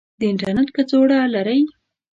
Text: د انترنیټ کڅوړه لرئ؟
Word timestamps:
د 0.19 0.21
انترنیټ 0.31 0.69
کڅوړه 0.75 1.19
لرئ؟ 1.33 1.59